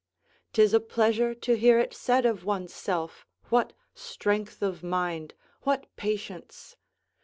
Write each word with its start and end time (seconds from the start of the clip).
'Tis 0.53 0.73
a 0.73 0.79
pleasure 0.79 1.35
to 1.35 1.55
hear 1.55 1.77
it 1.77 1.93
said 1.93 2.25
of 2.25 2.43
oneself 2.43 3.23
what 3.49 3.71
strength 3.93 4.63
of 4.63 4.81
mind, 4.81 5.35
what 5.61 5.85
patience! 5.95 6.75